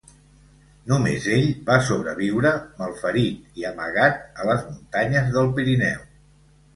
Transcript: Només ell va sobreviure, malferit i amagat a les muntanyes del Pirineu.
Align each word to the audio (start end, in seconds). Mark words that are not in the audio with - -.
Només 0.91 1.25
ell 1.33 1.43
va 1.67 1.75
sobreviure, 1.89 2.53
malferit 2.79 3.61
i 3.63 3.67
amagat 3.73 4.17
a 4.23 4.47
les 4.51 4.65
muntanyes 4.71 5.29
del 5.37 5.51
Pirineu. 5.59 6.01